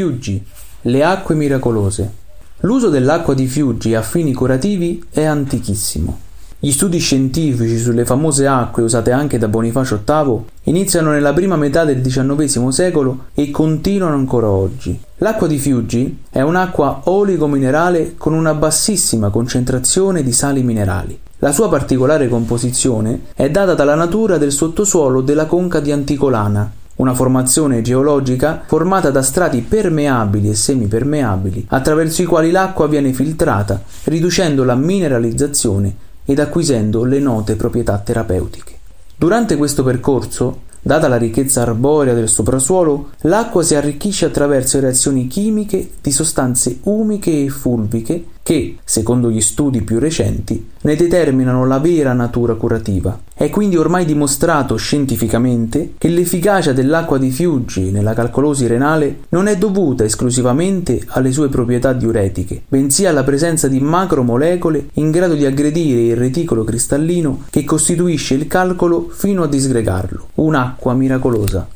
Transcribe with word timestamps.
Fiuggi, 0.00 0.42
le 0.82 1.04
acque 1.04 1.34
miracolose. 1.34 2.10
L'uso 2.60 2.88
dell'acqua 2.88 3.34
di 3.34 3.46
Fiuggi 3.46 3.94
a 3.94 4.00
fini 4.00 4.32
curativi 4.32 5.04
è 5.10 5.24
antichissimo. 5.24 6.20
Gli 6.58 6.72
studi 6.72 6.96
scientifici 6.96 7.76
sulle 7.76 8.06
famose 8.06 8.46
acque 8.46 8.82
usate 8.82 9.10
anche 9.10 9.36
da 9.36 9.48
Bonifacio 9.48 10.02
VIII 10.02 10.44
iniziano 10.64 11.10
nella 11.10 11.34
prima 11.34 11.56
metà 11.56 11.84
del 11.84 12.00
XIX 12.00 12.68
secolo 12.68 13.24
e 13.34 13.50
continuano 13.50 14.14
ancora 14.14 14.48
oggi. 14.48 14.98
L'acqua 15.18 15.46
di 15.46 15.58
Fiuggi 15.58 16.22
è 16.30 16.40
un'acqua 16.40 17.02
oligominerale 17.04 18.14
con 18.16 18.32
una 18.32 18.54
bassissima 18.54 19.28
concentrazione 19.28 20.22
di 20.22 20.32
sali 20.32 20.62
minerali. 20.62 21.18
La 21.40 21.52
sua 21.52 21.68
particolare 21.68 22.26
composizione 22.26 23.24
è 23.34 23.50
data 23.50 23.74
dalla 23.74 23.94
natura 23.94 24.38
del 24.38 24.52
sottosuolo 24.52 25.20
della 25.20 25.44
conca 25.44 25.80
di 25.80 25.92
Anticolana, 25.92 26.70
una 27.00 27.14
formazione 27.14 27.80
geologica 27.80 28.62
formata 28.66 29.10
da 29.10 29.22
strati 29.22 29.62
permeabili 29.62 30.50
e 30.50 30.54
semipermeabili 30.54 31.66
attraverso 31.68 32.20
i 32.20 32.26
quali 32.26 32.50
l'acqua 32.50 32.86
viene 32.88 33.14
filtrata, 33.14 33.82
riducendo 34.04 34.64
la 34.64 34.74
mineralizzazione 34.74 35.94
ed 36.26 36.38
acquisendo 36.38 37.04
le 37.04 37.18
note 37.18 37.56
proprietà 37.56 37.98
terapeutiche. 37.98 38.74
Durante 39.16 39.56
questo 39.56 39.82
percorso, 39.82 40.68
data 40.82 41.08
la 41.08 41.16
ricchezza 41.16 41.62
arborea 41.62 42.12
del 42.12 42.28
soprasuolo, 42.28 43.10
l'acqua 43.22 43.62
si 43.62 43.74
arricchisce 43.74 44.26
attraverso 44.26 44.78
reazioni 44.78 45.26
chimiche 45.26 45.92
di 46.02 46.10
sostanze 46.10 46.80
umiche 46.82 47.44
e 47.44 47.48
fulviche 47.48 48.24
che, 48.42 48.76
secondo 48.84 49.30
gli 49.30 49.40
studi 49.40 49.82
più 49.82 49.98
recenti, 49.98 50.70
ne 50.82 50.96
determinano 50.96 51.66
la 51.66 51.78
vera 51.78 52.12
natura 52.12 52.54
curativa. 52.54 53.18
È 53.40 53.48
quindi 53.48 53.78
ormai 53.78 54.04
dimostrato 54.04 54.76
scientificamente 54.76 55.94
che 55.96 56.08
l'efficacia 56.08 56.74
dell'acqua 56.74 57.16
di 57.16 57.30
Fiuggi 57.30 57.90
nella 57.90 58.12
calcolosi 58.12 58.66
renale 58.66 59.20
non 59.30 59.46
è 59.46 59.56
dovuta 59.56 60.04
esclusivamente 60.04 61.02
alle 61.06 61.32
sue 61.32 61.48
proprietà 61.48 61.94
diuretiche, 61.94 62.60
bensì 62.68 63.06
alla 63.06 63.24
presenza 63.24 63.66
di 63.66 63.80
macromolecole 63.80 64.88
in 64.92 65.10
grado 65.10 65.36
di 65.36 65.46
aggredire 65.46 66.02
il 66.02 66.16
reticolo 66.16 66.64
cristallino 66.64 67.44
che 67.48 67.64
costituisce 67.64 68.34
il 68.34 68.46
calcolo 68.46 69.08
fino 69.10 69.42
a 69.44 69.48
disgregarlo. 69.48 70.26
Un'acqua 70.34 70.92
miracolosa. 70.92 71.66